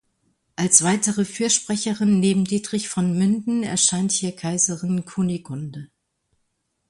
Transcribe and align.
Als 0.55 0.81
weitere 0.83 1.25
Fürsprecherin 1.25 2.19
neben 2.19 2.43
Dietrich 2.43 2.89
von 2.89 3.15
Minden 3.19 3.61
erscheint 3.61 4.11
hier 4.11 4.35
Kaiserin 4.35 5.05
Kunigunde. 5.05 5.91